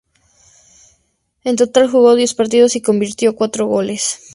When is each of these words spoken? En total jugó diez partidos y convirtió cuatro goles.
En 1.43 1.55
total 1.57 1.87
jugó 1.87 2.15
diez 2.15 2.33
partidos 2.33 2.75
y 2.75 2.81
convirtió 2.81 3.35
cuatro 3.35 3.67
goles. 3.67 4.19